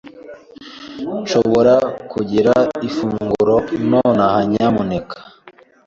Nshobora 1.21 1.75
kugira 2.11 2.53
urufunguzo 2.83 3.55
nonaha, 3.89 4.39
nyamuneka? 4.51 5.17